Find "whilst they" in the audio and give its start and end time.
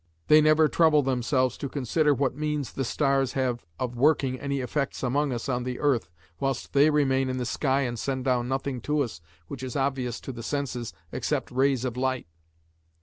6.39-6.89